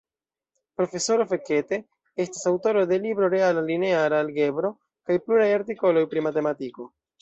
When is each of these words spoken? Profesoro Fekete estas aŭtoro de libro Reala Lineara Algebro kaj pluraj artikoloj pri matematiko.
Profesoro 0.79 1.27
Fekete 1.33 1.79
estas 2.25 2.49
aŭtoro 2.53 2.87
de 2.95 3.01
libro 3.05 3.31
Reala 3.37 3.67
Lineara 3.71 4.25
Algebro 4.29 4.77
kaj 5.09 5.23
pluraj 5.27 5.51
artikoloj 5.63 6.09
pri 6.13 6.31
matematiko. 6.31 6.95